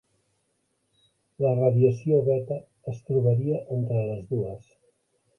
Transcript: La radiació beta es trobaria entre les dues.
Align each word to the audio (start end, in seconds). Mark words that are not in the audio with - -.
La 1.43 1.49
radiació 1.59 2.21
beta 2.29 2.57
es 2.93 3.01
trobaria 3.09 3.59
entre 3.77 4.01
les 4.07 4.25
dues. 4.33 4.73